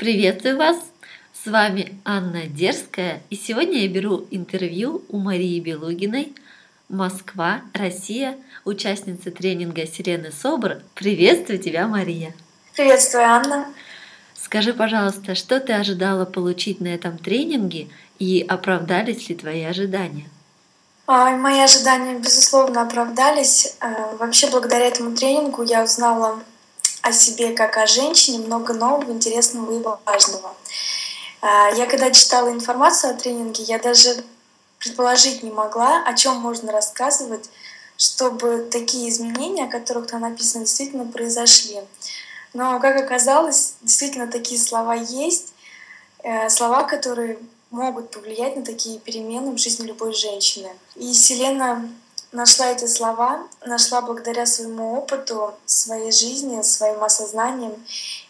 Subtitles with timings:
[0.00, 0.78] Приветствую вас!
[1.34, 6.32] С вами Анна Дерзкая, и сегодня я беру интервью у Марии Белугиной,
[6.88, 10.78] Москва, Россия, участница тренинга Сирены Собр.
[10.94, 12.32] Приветствую тебя, Мария!
[12.74, 13.66] Приветствую, Анна!
[14.34, 17.88] Скажи, пожалуйста, что ты ожидала получить на этом тренинге
[18.18, 20.30] и оправдались ли твои ожидания?
[21.06, 23.76] Мои ожидания, безусловно, оправдались.
[23.80, 26.40] А, вообще, благодаря этому тренингу я узнала
[27.02, 30.54] о себе как о женщине много нового, интересного и важного.
[31.40, 34.24] А, я когда читала информацию о тренинге, я даже
[34.78, 37.48] предположить не могла, о чем можно рассказывать,
[37.96, 41.80] чтобы такие изменения, о которых там написано, действительно произошли.
[42.52, 45.52] Но, как оказалось, действительно такие слова есть,
[46.22, 47.38] э, слова, которые
[47.70, 50.70] могут повлиять на такие перемены в жизни любой женщины.
[50.96, 51.88] И Селена
[52.32, 57.84] нашла эти слова, нашла благодаря своему опыту, своей жизни, своим осознанием.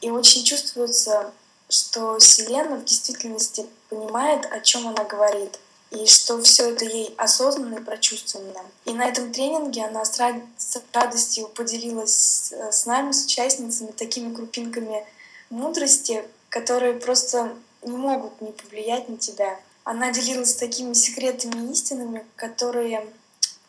[0.00, 1.32] И очень чувствуется,
[1.68, 5.58] что Селена в действительности понимает, о чем она говорит
[5.90, 8.62] и что все это ей осознанно и прочувствовано.
[8.84, 10.20] И на этом тренинге она с,
[10.56, 15.06] с радостью поделилась с нами, с участницами, такими крупинками
[15.50, 19.58] мудрости, которые просто не могут не повлиять на тебя.
[19.84, 23.06] Она делилась такими секретами и истинами, которые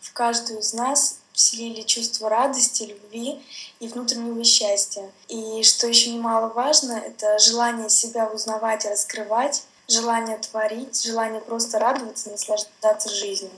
[0.06, 3.44] в каждую из нас вселили чувство радости, любви
[3.80, 5.12] и внутреннего счастья.
[5.28, 12.30] И что еще немаловажно, это желание себя узнавать и раскрывать, желание творить, желание просто радоваться,
[12.30, 13.52] наслаждаться жизнью.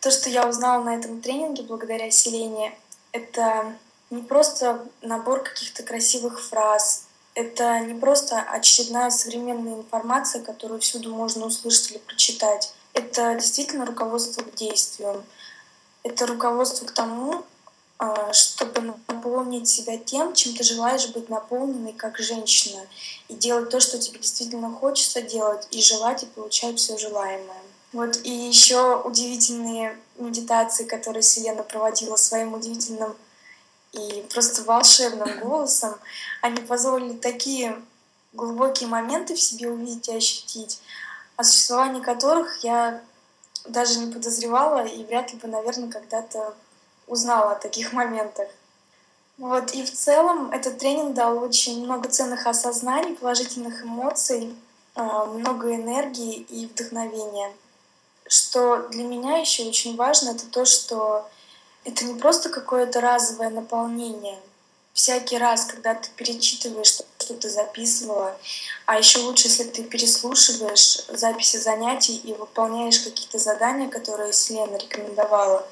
[0.00, 2.76] То, что я узнала на этом тренинге благодаря Селене,
[3.12, 3.74] это
[4.10, 7.04] не просто набор каких-то красивых фраз,
[7.34, 12.72] это не просто очередная современная информация, которую всюду можно услышать или прочитать.
[12.92, 15.24] Это действительно руководство к действию
[16.04, 17.44] это руководство к тому,
[17.98, 22.82] а, чтобы наполнить себя тем, чем ты желаешь быть наполненной как женщина,
[23.28, 27.62] и делать то, что тебе действительно хочется делать, и желать и получать все желаемое.
[27.92, 33.16] Вот и еще удивительные медитации, которые Селена проводила своим удивительным
[33.92, 35.94] и просто волшебным голосом,
[36.42, 37.80] они позволили такие
[38.32, 40.80] глубокие моменты в себе увидеть и ощутить,
[41.36, 43.00] о существовании которых я
[43.66, 46.54] даже не подозревала и вряд ли бы, наверное, когда-то
[47.06, 48.48] узнала о таких моментах.
[49.38, 49.72] Вот.
[49.72, 54.54] И в целом этот тренинг дал очень много ценных осознаний, положительных эмоций,
[54.94, 57.52] а, много энергии и вдохновения.
[58.26, 61.28] Что для меня еще очень важно, это то, что
[61.84, 64.38] это не просто какое-то разовое наполнение—
[64.94, 68.36] всякий раз, когда ты перечитываешь, что, ты записывала,
[68.86, 75.66] а еще лучше, если ты переслушиваешь записи занятий и выполняешь какие-то задания, которые Селена рекомендовала,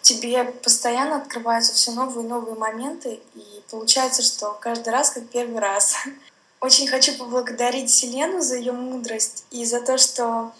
[0.00, 5.60] тебе постоянно открываются все новые и новые моменты, и получается, что каждый раз как первый
[5.60, 5.94] раз.
[6.60, 10.52] Очень хочу поблагодарить Селену за ее мудрость и за то, что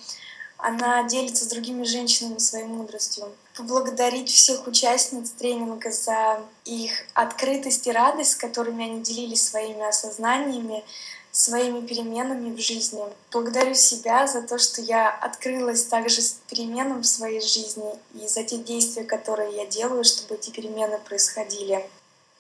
[0.58, 3.32] она делится с другими женщинами своей мудростью.
[3.56, 10.84] Поблагодарить всех участниц тренинга за их открытость и радость, с которыми они делились своими осознаниями,
[11.30, 13.00] своими переменами в жизни.
[13.30, 18.42] Благодарю себя за то, что я открылась также с переменам в своей жизни и за
[18.42, 21.88] те действия, которые я делаю, чтобы эти перемены происходили.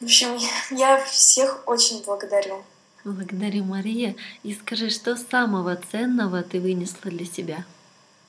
[0.00, 0.36] В общем,
[0.76, 2.64] я всех очень благодарю.
[3.04, 4.16] Благодарю, Мария.
[4.42, 7.64] И скажи, что самого ценного ты вынесла для себя?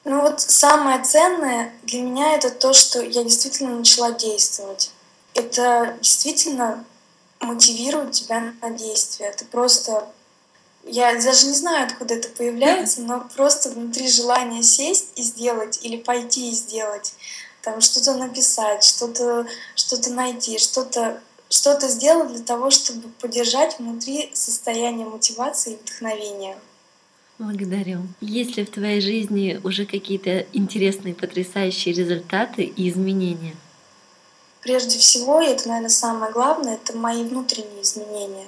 [0.10, 4.90] Ну вот самое ценное для меня это то, что я действительно начала действовать.
[5.36, 6.84] Это действительно
[7.40, 9.32] мотивирует тебя на действие.
[9.34, 10.12] Ты просто...
[10.84, 15.98] Я даже не знаю, откуда это появляется, но просто внутри желания сесть и сделать, или
[15.98, 17.14] пойти и сделать,
[17.62, 19.46] там что-то написать, что-то
[19.76, 26.58] что найти, что-то что-то сделать для того, чтобы поддержать внутри состояние мотивации и вдохновения.
[27.40, 28.02] Благодарю.
[28.20, 33.56] Есть ли в твоей жизни уже какие-то интересные, потрясающие результаты и изменения?
[34.60, 38.46] Прежде всего, и это, наверное, самое главное, это мои внутренние изменения.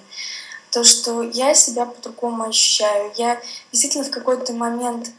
[0.72, 3.14] То, что я себя по-другому ощущаю.
[3.16, 3.41] Я
[3.72, 5.11] действительно в какой-то момент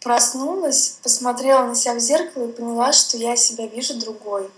[0.00, 4.48] проснулась, посмотрела на себя в зеркало и поняла, что я себя вижу другой.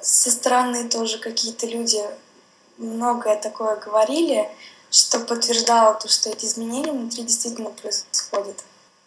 [0.00, 1.98] Со стороны тоже какие-то люди
[2.78, 4.48] многое такое говорили,
[4.90, 8.64] что подтверждало то, что эти изменения внутри действительно происходят.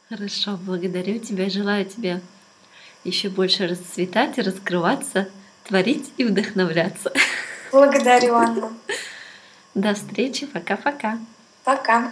[0.09, 2.21] Хорошо, благодарю тебя, желаю тебе
[3.03, 5.29] еще больше расцветать и раскрываться,
[5.63, 7.12] творить и вдохновляться.
[7.71, 8.73] Благодарю, Анна.
[9.74, 11.17] До встречи, пока-пока.
[11.63, 11.74] Пока.
[11.74, 12.03] -пока.
[12.03, 12.12] пока.